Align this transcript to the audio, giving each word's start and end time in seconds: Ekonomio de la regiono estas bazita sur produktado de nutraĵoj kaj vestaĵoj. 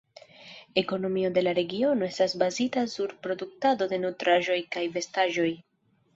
Ekonomio 0.81 1.29
de 1.35 1.43
la 1.43 1.53
regiono 1.59 2.07
estas 2.07 2.33
bazita 2.45 2.85
sur 2.95 3.15
produktado 3.27 3.91
de 3.93 4.01
nutraĵoj 4.07 4.59
kaj 4.79 4.89
vestaĵoj. 4.99 5.49